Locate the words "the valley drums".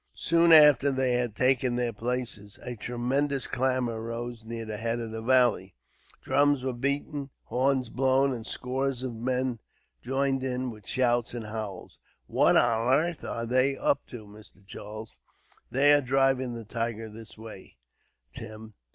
5.11-6.63